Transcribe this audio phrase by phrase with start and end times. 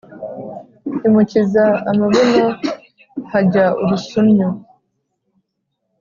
[1.07, 2.45] Imukiza amabuno
[3.31, 4.49] hajya urusunnyu